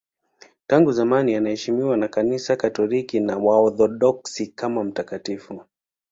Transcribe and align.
Tangu 0.67 0.91
zamani 0.91 1.35
anaheshimiwa 1.35 1.97
na 1.97 2.07
Kanisa 2.07 2.55
Katoliki 2.55 3.19
na 3.19 3.37
Waorthodoksi 3.37 4.47
kama 4.47 4.83
mtakatifu. 4.83 5.63